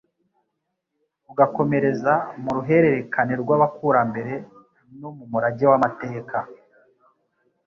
ugakomereza 1.31 2.13
mu 2.41 2.49
ruhererekane 2.55 3.33
rw’abakurambere 3.41 4.33
no 4.99 5.09
mu 5.15 5.25
murage 5.31 5.65
w’amategeko 5.71 6.35